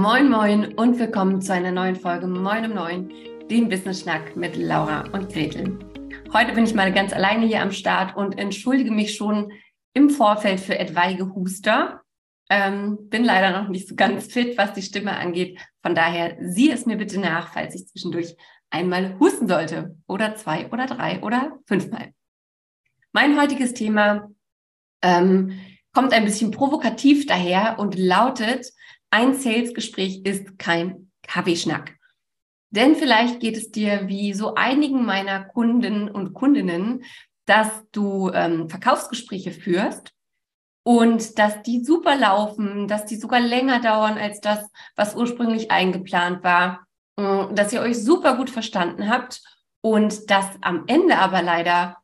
[0.00, 3.12] Moin Moin und willkommen zu einer neuen Folge Moin um Neun,
[3.50, 5.78] dem Business Schnack mit Laura und Gretel.
[6.32, 9.52] Heute bin ich mal ganz alleine hier am Start und entschuldige mich schon
[9.92, 12.00] im Vorfeld für etwaige Huster.
[12.48, 15.60] Ähm, bin leider noch nicht so ganz fit, was die Stimme angeht.
[15.82, 18.34] Von daher sieh es mir bitte nach, falls ich zwischendurch
[18.70, 19.98] einmal husten sollte.
[20.06, 22.14] Oder zwei oder drei oder fünfmal.
[23.12, 24.30] Mein heutiges Thema
[25.02, 25.60] ähm,
[25.92, 28.72] kommt ein bisschen provokativ daher und lautet,
[29.10, 31.96] ein Sales-Gespräch ist kein Kaffeeschnack.
[32.70, 37.04] Denn vielleicht geht es dir wie so einigen meiner Kunden und Kundinnen,
[37.46, 40.12] dass du ähm, Verkaufsgespräche führst
[40.84, 46.44] und dass die super laufen, dass die sogar länger dauern als das, was ursprünglich eingeplant
[46.44, 49.42] war, äh, dass ihr euch super gut verstanden habt
[49.80, 51.96] und dass am Ende aber leider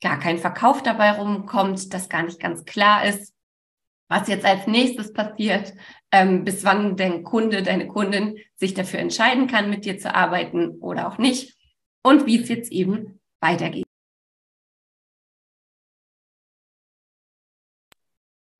[0.00, 3.34] gar kein Verkauf dabei rumkommt, dass gar nicht ganz klar ist,
[4.10, 5.72] was jetzt als nächstes passiert,
[6.10, 10.70] ähm, bis wann dein Kunde, deine Kundin sich dafür entscheiden kann, mit dir zu arbeiten
[10.80, 11.56] oder auch nicht
[12.02, 13.86] und wie es jetzt eben weitergeht.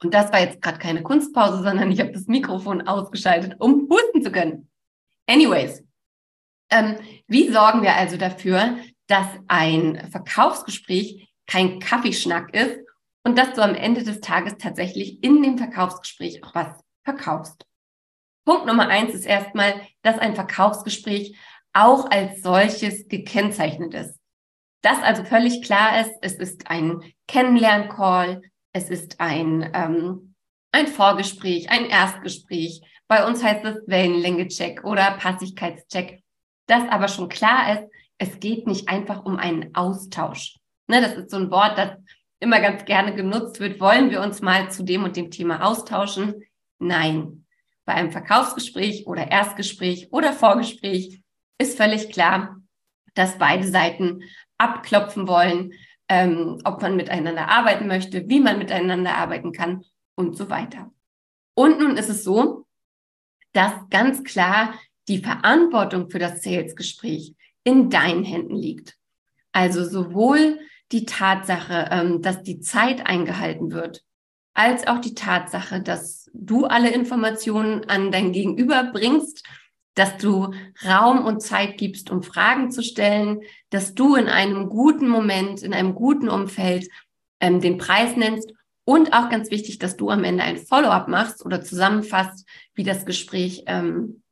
[0.03, 4.23] Und das war jetzt gerade keine Kunstpause, sondern ich habe das Mikrofon ausgeschaltet, um husten
[4.23, 4.71] zu können.
[5.27, 5.83] Anyways,
[6.71, 12.79] ähm, wie sorgen wir also dafür, dass ein Verkaufsgespräch kein Kaffeeschnack ist
[13.25, 17.67] und dass du am Ende des Tages tatsächlich in dem Verkaufsgespräch auch was verkaufst.
[18.45, 21.37] Punkt Nummer eins ist erstmal, dass ein Verkaufsgespräch
[21.73, 24.19] auch als solches gekennzeichnet ist.
[24.83, 30.35] Dass also völlig klar ist, es ist ein Kennenlern-Call, es ist ein, ähm,
[30.73, 32.81] ein Vorgespräch, ein Erstgespräch.
[33.09, 36.23] Bei uns heißt es Wellenlänge-Check oder Passigkeitscheck.
[36.67, 40.57] Dass aber schon klar ist, es geht nicht einfach um einen Austausch.
[40.87, 41.91] Ne, das ist so ein Wort, das
[42.41, 43.81] immer ganz gerne genutzt wird.
[43.81, 46.43] Wollen wir uns mal zu dem und dem Thema austauschen?
[46.79, 47.47] Nein.
[47.85, 51.23] Bei einem Verkaufsgespräch oder Erstgespräch oder Vorgespräch
[51.59, 52.57] ist völlig klar,
[53.15, 54.23] dass beide Seiten
[54.59, 55.73] abklopfen wollen,
[56.09, 59.85] ähm, ob man miteinander arbeiten möchte, wie man miteinander arbeiten kann
[60.15, 60.93] und so weiter.
[61.55, 62.67] Und nun ist es so,
[63.53, 64.75] dass ganz klar
[65.09, 67.35] die Verantwortung für das Sales-Gespräch
[67.65, 68.97] in deinen Händen liegt.
[69.53, 70.59] Also sowohl
[70.93, 74.03] die Tatsache, ähm, dass die Zeit eingehalten wird,
[74.55, 79.45] als auch die Tatsache, dass du alle Informationen an dein Gegenüber bringst,
[79.95, 80.53] dass du
[80.85, 83.41] Raum und Zeit gibst, um Fragen zu stellen,
[83.71, 86.89] dass du in einem guten Moment, in einem guten Umfeld
[87.41, 88.53] ähm, den Preis nennst
[88.85, 93.05] und auch ganz wichtig, dass du am Ende ein Follow-up machst oder zusammenfasst, wie das
[93.05, 94.23] Gespräch, ähm,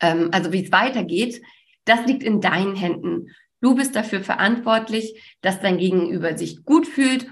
[0.00, 1.42] ähm, also wie es weitergeht.
[1.84, 3.30] Das liegt in deinen Händen.
[3.60, 7.26] Du bist dafür verantwortlich, dass dein Gegenüber sich gut fühlt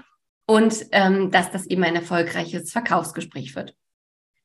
[0.45, 3.75] und ähm, dass das eben ein erfolgreiches Verkaufsgespräch wird.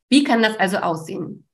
[0.08, 1.48] Wie kann das also aussehen?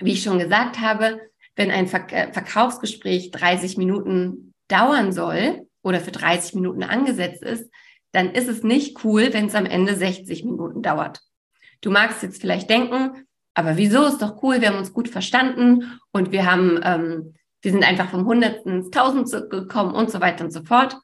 [0.00, 1.20] Wie ich schon gesagt habe,
[1.56, 7.70] wenn ein Ver äh, Verkaufsgespräch 30 Minuten dauern soll oder für 30 Minuten angesetzt ist,
[8.12, 11.20] dann ist es nicht cool, wenn es am Ende 60 Minuten dauert.
[11.80, 15.98] Du magst jetzt vielleicht denken, aber wieso ist doch cool, wir haben uns gut verstanden
[16.12, 17.34] und wir haben, ähm,
[17.66, 20.98] wir sind einfach vom Hundertsten ins Tausend gekommen und so weiter und so fort.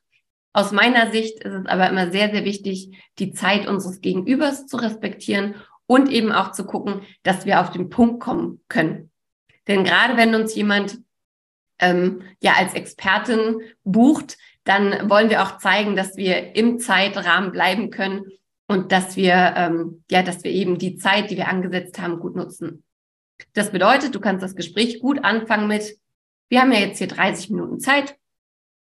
[0.53, 4.77] Aus meiner Sicht ist es aber immer sehr, sehr wichtig, die Zeit unseres Gegenübers zu
[4.77, 5.57] respektieren
[5.87, 9.11] und eben auch zu gucken, dass wir auf den Punkt kommen können.
[9.67, 11.01] Denn gerade wenn uns jemand
[11.81, 17.91] ähm, ja als Expertin bucht, dann wollen wir auch zeigen, dass wir im Zeitrahmen bleiben
[17.91, 18.27] können
[18.69, 22.37] und dass wir ähm, ja, dass wir eben die Zeit, die wir angesetzt haben, gut
[22.37, 22.85] nutzen.
[23.53, 25.97] Das bedeutet, du kannst das Gespräch gut anfangen mit,
[26.53, 28.15] wir haben ja jetzt hier 30 Minuten Zeit.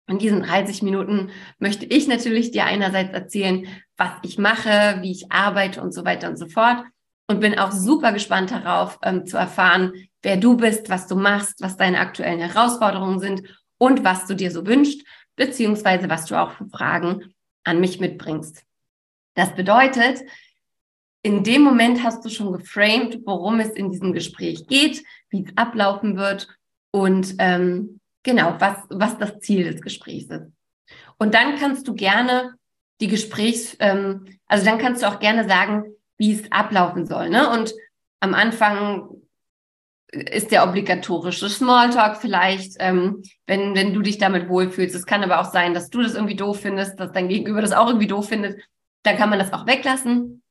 [0.08, 3.66] In diesen 30 Minuten möchte ich natürlich dir einerseits erzählen,
[3.98, 6.84] was ich mache, wie ich arbeite und so weiter und so fort.
[7.28, 11.60] Und bin auch super gespannt darauf, ähm, zu erfahren, wer du bist, was du machst,
[11.60, 13.42] was deine aktuellen Herausforderungen sind
[13.80, 15.04] und was du dir so wünschst,
[15.36, 17.34] beziehungsweise was du auch für Fragen
[17.64, 18.64] an mich mitbringst.
[19.34, 20.22] Das bedeutet,
[21.24, 25.58] in dem Moment hast du schon geframed, worum es in diesem Gespräch geht, wie es
[25.58, 26.48] ablaufen wird
[26.96, 30.52] und ähm, Genau, was, was das Ziel des Gesprächs ist.
[31.20, 32.56] Und dann kannst du gerne
[33.00, 35.84] die Gesprächs, ähm, also dann kannst du auch gerne sagen,
[36.18, 37.30] wie es ablaufen soll.
[37.30, 37.48] Ne?
[37.52, 37.76] Und
[38.22, 39.10] am Anfang
[40.12, 44.96] ist der obligatorische Smalltalk vielleicht, ähm, wenn, wenn du dich damit wohlfühlst.
[44.96, 47.74] Es kann aber auch sein, dass du das irgendwie doof findest, dass dein Gegenüber das
[47.74, 48.60] auch irgendwie doof findet.
[49.04, 50.42] Dann kann man das auch weglassen.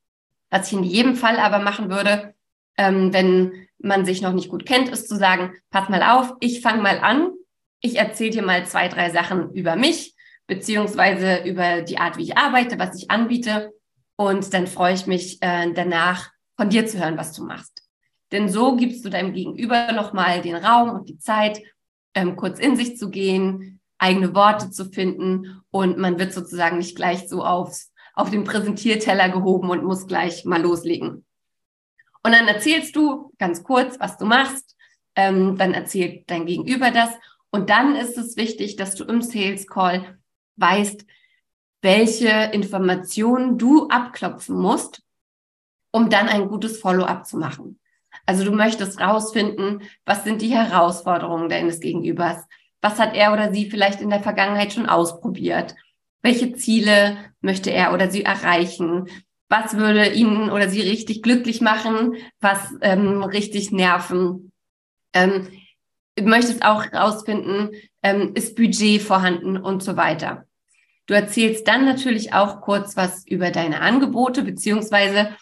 [0.48, 2.34] Was ich in jedem Fall aber machen würde,
[2.76, 6.60] ähm, wenn man sich noch nicht gut kennt, ist zu sagen, pass mal auf, ich
[6.60, 7.30] fange mal an
[7.84, 10.14] ich erzähle dir mal zwei, drei Sachen über mich,
[10.46, 13.74] beziehungsweise über die Art, wie ich arbeite, was ich anbiete.
[14.16, 17.82] Und dann freue ich mich äh, danach, von dir zu hören, was du machst.
[18.32, 21.60] Denn so gibst du deinem Gegenüber nochmal den Raum und die Zeit,
[22.14, 26.96] ähm, kurz in sich zu gehen, eigene Worte zu finden und man wird sozusagen nicht
[26.96, 31.23] gleich so aufs, auf den Präsentierteller gehoben und muss gleich mal loslegen.
[32.24, 34.76] Und dann erzählst du ganz kurz, was du machst,
[35.14, 37.10] ähm, dann erzählt dein Gegenüber das
[37.50, 40.18] und dann ist es wichtig, dass du im Sales Call
[40.56, 41.06] weißt,
[41.82, 45.02] welche Informationen du abklopfen musst,
[45.92, 47.78] um dann ein gutes Follow-up zu machen.
[48.26, 52.38] Also du möchtest rausfinden, was sind die Herausforderungen deines Gegenübers?
[52.80, 55.74] Was hat er oder sie vielleicht in der Vergangenheit schon ausprobiert?
[56.22, 59.08] Welche Ziele möchte er oder sie erreichen?
[59.48, 62.16] Was würde ihn oder sie richtig glücklich machen?
[62.40, 64.52] Was ähm, richtig nerven?
[65.12, 65.48] Ähm,
[66.20, 67.70] möchtest auch herausfinden,
[68.02, 70.46] ähm, ist Budget vorhanden und so weiter.
[71.06, 75.36] Du erzählst dann natürlich auch kurz was über deine Angebote, beziehungsweise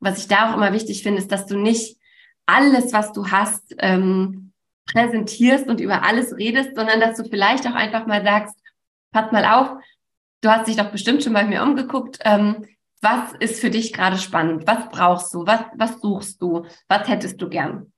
[0.00, 1.98] was ich da auch immer wichtig finde, ist, dass du nicht
[2.46, 4.52] alles, was du hast, ähm,
[4.86, 8.54] präsentierst und über alles redest, sondern dass du vielleicht auch einfach mal sagst,
[9.12, 9.82] pass mal auf,
[10.42, 12.66] du hast dich doch bestimmt schon bei mir umgeguckt, ähm,
[13.04, 14.66] was ist für dich gerade spannend?
[14.66, 15.46] Was brauchst du?
[15.46, 16.64] Was, was suchst du?
[16.88, 17.92] Was hättest du gern?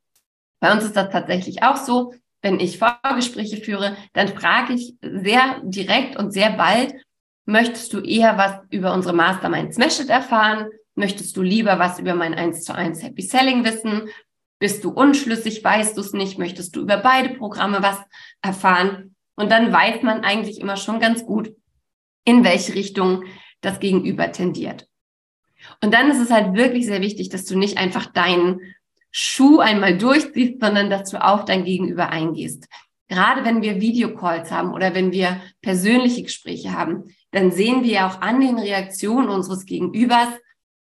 [0.61, 2.13] Bei uns ist das tatsächlich auch so.
[2.43, 6.95] Wenn ich Vorgespräche führe, dann frage ich sehr direkt und sehr bald,
[7.47, 10.69] möchtest du eher was über unsere Mastermind Smash erfahren?
[10.95, 14.09] Möchtest du lieber was über mein 1 zu 1 Happy Selling wissen?
[14.59, 15.63] Bist du unschlüssig?
[15.63, 16.39] Weißt du es nicht?
[16.39, 18.01] Möchtest du über beide Programme was
[18.43, 19.15] erfahren?
[19.37, 21.55] Und dann weiß man eigentlich immer schon ganz gut,
[22.25, 23.25] in welche Richtung
[23.61, 24.89] das Gegenüber tendiert.
[25.83, 28.61] Und dann ist es halt wirklich sehr wichtig, dass du nicht einfach deinen
[29.11, 32.67] Schuh einmal durchziehst, sondern dass du auf dein Gegenüber eingehst.
[33.09, 38.09] Gerade wenn wir Videocalls haben oder wenn wir persönliche Gespräche haben, dann sehen wir ja
[38.09, 40.29] auch an den Reaktionen unseres Gegenübers,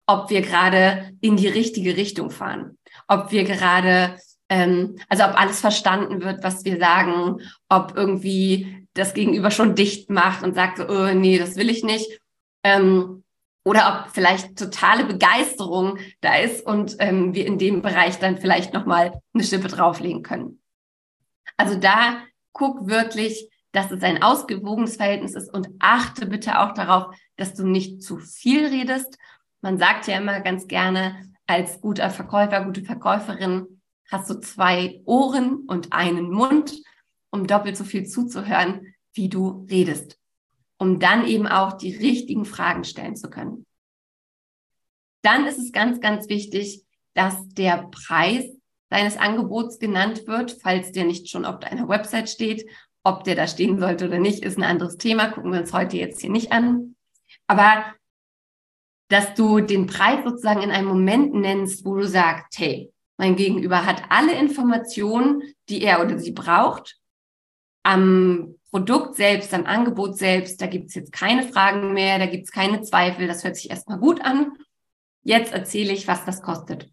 [0.06, 2.78] ob wir gerade in die richtige Richtung fahren,
[3.08, 9.14] ob wir gerade, ähm, also ob alles verstanden wird, was wir sagen, ob irgendwie das
[9.14, 12.20] Gegenüber schon dicht macht und sagt so, oh, nee, das will ich nicht.
[12.62, 13.21] Ähm,
[13.64, 18.72] oder ob vielleicht totale Begeisterung da ist und ähm, wir in dem Bereich dann vielleicht
[18.74, 20.60] nochmal eine Schippe drauflegen können.
[21.56, 22.22] Also da
[22.52, 27.66] guck wirklich, dass es ein ausgewogenes Verhältnis ist und achte bitte auch darauf, dass du
[27.66, 29.16] nicht zu viel redest.
[29.60, 33.80] Man sagt ja immer ganz gerne, als guter Verkäufer, gute Verkäuferin
[34.10, 36.74] hast du zwei Ohren und einen Mund,
[37.30, 40.18] um doppelt so viel zuzuhören, wie du redest,
[40.82, 43.64] um dann eben auch die richtigen Fragen stellen zu können.
[45.22, 46.84] Dann ist es ganz, ganz wichtig,
[47.14, 48.44] dass der Preis
[48.88, 52.68] deines Angebots genannt wird, falls der nicht schon auf deiner Website steht
[53.04, 55.30] ob der da stehen sollte oder nicht, ist ein anderes Thema.
[55.30, 56.94] Gucken wir uns heute jetzt hier nicht an.
[57.46, 57.84] Aber
[59.08, 63.84] dass du den Preis sozusagen in einem Moment nennst, wo du sagst, hey, mein Gegenüber
[63.84, 66.98] hat alle Informationen, die er oder sie braucht.
[67.82, 72.44] Am Produkt selbst, am Angebot selbst, da gibt es jetzt keine Fragen mehr, da gibt
[72.44, 74.52] es keine Zweifel, das hört sich erstmal gut an.
[75.22, 76.90] Jetzt erzähle ich, was das kostet.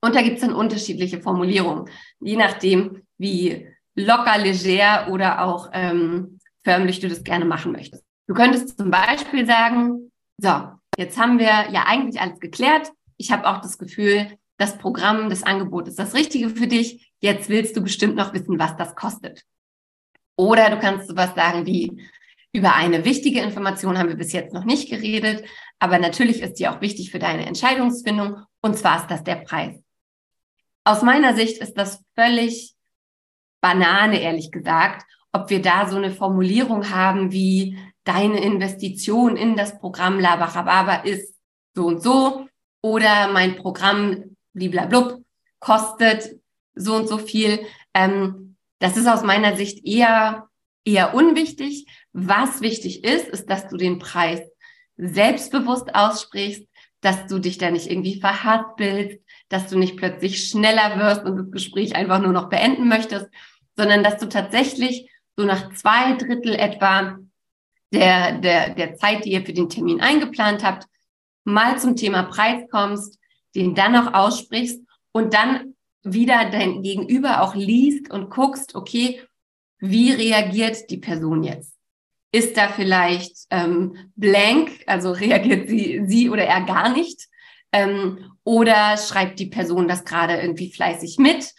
[0.00, 1.90] Und da gibt es dann unterschiedliche Formulierungen,
[2.20, 8.04] je nachdem, wie locker, leger oder auch ähm, förmlich du das gerne machen möchtest.
[8.28, 12.92] Du könntest zum Beispiel sagen, so, jetzt haben wir ja eigentlich alles geklärt.
[13.16, 17.12] Ich habe auch das Gefühl, das Programm, das Angebot ist das Richtige für dich.
[17.18, 19.42] Jetzt willst du bestimmt noch wissen, was das kostet.
[20.36, 22.02] Oder du kannst sowas sagen wie,
[22.52, 25.44] über eine wichtige Information haben wir bis jetzt noch nicht geredet,
[25.78, 29.76] aber natürlich ist die auch wichtig für deine Entscheidungsfindung und zwar ist das der Preis.
[30.84, 32.74] Aus meiner Sicht ist das völlig
[33.62, 39.78] Banane, ehrlich gesagt, ob wir da so eine Formulierung haben wie deine Investition in das
[39.78, 41.34] Programm Labarababa ist
[41.74, 42.46] so und so
[42.82, 45.22] oder mein Programm bliblablub
[45.60, 46.38] kostet
[46.74, 47.60] so und so viel.
[47.94, 48.51] Ähm,
[48.82, 50.48] das ist aus meiner Sicht eher,
[50.84, 51.86] eher unwichtig.
[52.12, 54.40] Was wichtig ist, ist, dass du den Preis
[54.96, 56.66] selbstbewusst aussprichst,
[57.00, 61.52] dass du dich da nicht irgendwie verhaspelst, dass du nicht plötzlich schneller wirst und das
[61.52, 63.28] Gespräch einfach nur noch beenden möchtest,
[63.76, 67.18] sondern dass du tatsächlich so nach zwei Drittel etwa
[67.92, 70.88] der, der, der Zeit, die ihr für den Termin eingeplant habt,
[71.44, 73.20] mal zum Thema Preis kommst,
[73.54, 74.80] den dann auch aussprichst
[75.12, 79.20] und dann wieder dein Gegenüber auch liest und guckst, okay,
[79.78, 81.74] wie reagiert die Person jetzt?
[82.32, 87.28] Ist da vielleicht ähm, blank, also reagiert sie, sie oder er gar nicht?
[87.72, 91.52] Ähm, oder schreibt die Person das gerade irgendwie fleißig mit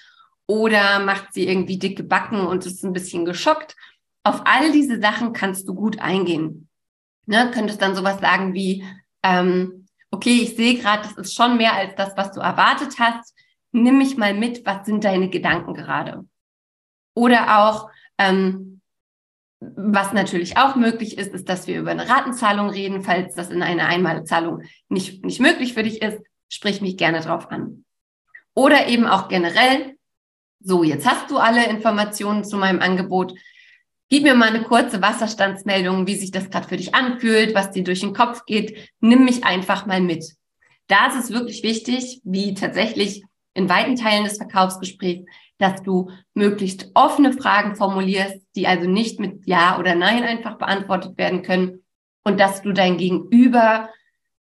[0.45, 3.75] oder macht sie irgendwie dicke Backen und ist ein bisschen geschockt.
[4.23, 6.69] Auf all diese Sachen kannst du gut eingehen.
[7.25, 7.51] Ne?
[7.53, 8.83] Könntest dann sowas sagen wie,
[9.23, 13.33] ähm, okay, ich sehe gerade, das ist schon mehr als das, was du erwartet hast.
[13.73, 16.25] Nimm mich mal mit, was sind deine Gedanken gerade?
[17.15, 18.81] Oder auch, ähm,
[19.59, 23.01] was natürlich auch möglich ist, ist, dass wir über eine Ratenzahlung reden.
[23.01, 27.49] Falls das in einer Einmalzahlung nicht, nicht möglich für dich ist, sprich mich gerne drauf
[27.49, 27.85] an.
[28.55, 29.95] Oder eben auch generell,
[30.59, 33.33] so, jetzt hast du alle Informationen zu meinem Angebot.
[34.09, 37.83] Gib mir mal eine kurze Wasserstandsmeldung, wie sich das gerade für dich anfühlt, was dir
[37.83, 38.91] durch den Kopf geht.
[38.99, 40.35] Nimm mich einfach mal mit.
[40.87, 43.23] Da ist es wirklich wichtig, wie tatsächlich
[43.53, 45.25] in weiten Teilen des Verkaufsgesprächs,
[45.57, 51.17] dass du möglichst offene Fragen formulierst, die also nicht mit Ja oder Nein einfach beantwortet
[51.17, 51.83] werden können
[52.23, 53.89] und dass du dein Gegenüber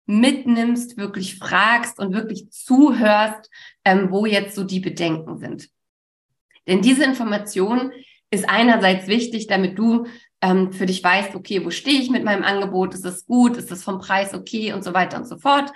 [0.05, 3.49] mitnimmst, wirklich fragst und wirklich zuhörst,
[3.85, 5.69] ähm, wo jetzt so die Bedenken sind.
[6.65, 7.91] Denn diese Information
[8.31, 10.07] ist einerseits wichtig, damit du
[10.41, 12.93] ähm, für dich weißt, okay, wo stehe ich mit meinem Angebot?
[12.93, 13.57] Ist es gut?
[13.57, 14.73] Ist es vom Preis okay?
[14.73, 15.71] Und so weiter und so fort.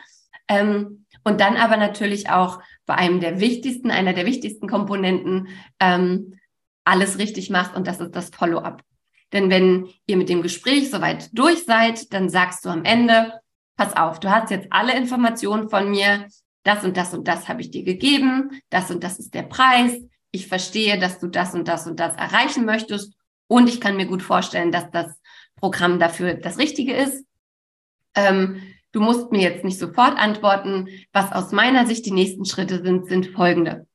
[0.48, 5.50] Ähm, und dann aber natürlich auch bei einem der wichtigsten, einer der wichtigsten Komponenten,
[5.80, 6.40] ähm,
[6.84, 8.84] alles richtig machst und das ist das Follow-up.
[9.34, 13.40] Denn wenn ihr mit dem Gespräch soweit durch seid, dann sagst du am Ende,
[13.78, 16.28] pass auf, du hast jetzt alle Informationen von mir,
[16.63, 19.94] das und das und das habe ich dir gegeben, das und das ist der Preis,
[20.32, 23.13] ich verstehe, dass du das und das und das erreichen möchtest
[23.48, 25.20] und ich kann mir gut vorstellen, dass das
[25.56, 27.25] Programm dafür das Richtige ist.
[28.16, 30.89] Ähm, Du musst mir jetzt nicht sofort antworten.
[31.13, 33.88] Was aus meiner Sicht die nächsten Schritte sind, sind folgende.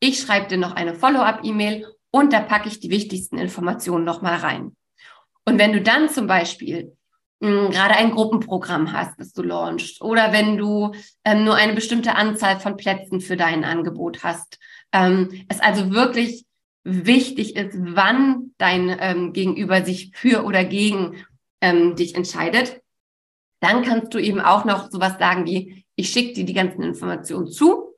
[0.00, 4.76] Ich schreibe dir noch eine Follow-up-E-Mail und da packe ich die wichtigsten Informationen nochmal rein.
[5.46, 6.96] Und wenn du dann zum Beispiel
[7.42, 10.92] hm, gerade ein Gruppenprogramm hast, das du launchst, oder wenn du
[11.24, 14.58] ähm, nur eine bestimmte Anzahl von Plätzen für dein Angebot hast,
[14.92, 16.44] ähm, es also wirklich
[16.84, 21.24] wichtig ist, wann dein ähm, Gegenüber sich für oder gegen
[21.60, 22.80] ähm, dich entscheidet,
[23.64, 27.48] dann kannst du eben auch noch sowas sagen wie, ich schicke dir die ganzen Informationen
[27.48, 27.94] zu.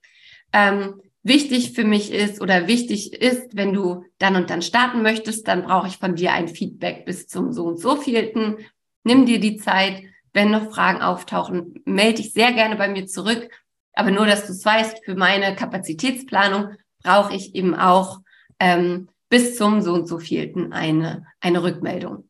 [0.52, 5.48] Ähm, wichtig für mich ist oder wichtig ist, wenn du dann und dann starten möchtest,
[5.48, 8.58] dann brauche ich von dir ein Feedback bis zum so und so vielten.
[9.02, 10.02] Nimm dir die Zeit.
[10.32, 13.48] Wenn noch Fragen auftauchen, melde dich sehr gerne bei mir zurück.
[13.94, 18.20] Aber nur, dass du es weißt, für meine Kapazitätsplanung brauche ich eben auch
[18.60, 22.28] ähm, bis zum so und so vielten eine, eine Rückmeldung.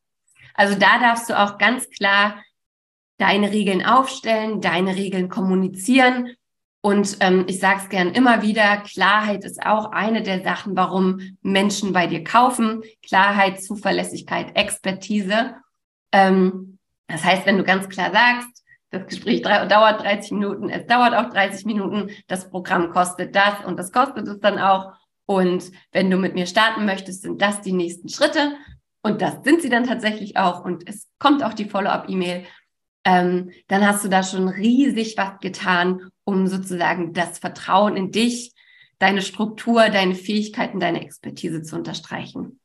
[0.54, 2.42] Also da darfst du auch ganz klar
[3.18, 6.34] deine Regeln aufstellen, deine Regeln kommunizieren.
[6.82, 11.36] Und ähm, ich sage es gern immer wieder, Klarheit ist auch eine der Sachen, warum
[11.42, 12.82] Menschen bei dir kaufen.
[13.04, 15.54] Klarheit, Zuverlässigkeit, Expertise.
[16.12, 21.14] Ähm, das heißt, wenn du ganz klar sagst, das Gespräch dauert 30 Minuten, es dauert
[21.14, 24.92] auch 30 Minuten, das Programm kostet das und das kostet es dann auch.
[25.26, 28.56] Und wenn du mit mir starten möchtest, sind das die nächsten Schritte.
[29.02, 30.64] Und das sind sie dann tatsächlich auch.
[30.64, 32.44] Und es kommt auch die Follow-up-E-Mail
[33.06, 38.52] ähm, dann hast du da schon riesig was getan, um sozusagen das Vertrauen in dich,
[38.98, 42.58] deine Struktur, deine Fähigkeiten, deine Expertise zu unterstreichen.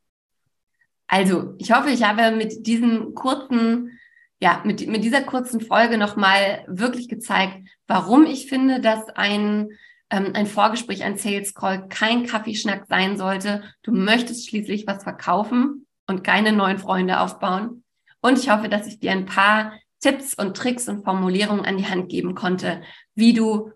[1.06, 4.00] Also, ich hoffe, ich habe mit diesem kurzen,
[4.40, 9.70] ja, mit, mit dieser kurzen Folge nochmal wirklich gezeigt, warum ich finde, dass ein,
[10.10, 13.62] ähm, ein Vorgespräch, ein Sales Call kein Kaffeeschnack sein sollte.
[13.84, 17.84] Du möchtest schließlich was verkaufen und keine neuen Freunde aufbauen.
[18.22, 21.88] Und ich hoffe, dass ich dir ein paar Tipps und Tricks und Formulierungen an die
[21.88, 22.82] Hand geben konnte,
[23.16, 23.72] wie du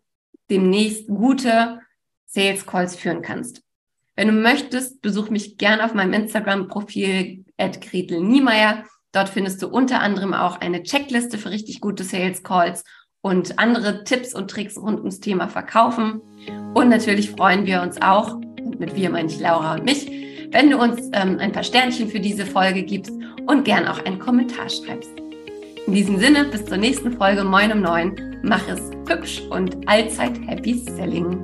[0.50, 1.80] demnächst gute
[2.26, 3.62] Sales Calls führen kannst.
[4.16, 8.84] Wenn du möchtest, besuch mich gern auf meinem Instagram-Profil at Gretel Niemeyer.
[9.12, 12.84] Dort findest du unter anderem auch eine Checkliste für richtig gute Sales Calls
[13.22, 16.22] und andere Tipps und Tricks rund ums Thema Verkaufen.
[16.74, 18.40] Und natürlich freuen wir uns auch,
[18.78, 20.10] mit wir meine ich Laura und mich,
[20.52, 23.14] wenn du uns ähm, ein paar Sternchen für diese Folge gibst
[23.48, 25.25] und gern auch einen Kommentar schreibst.
[25.88, 28.40] In diesem Sinne, bis zur nächsten Folge Moin um 9.
[28.42, 31.44] Mach es hübsch und allzeit Happy Selling.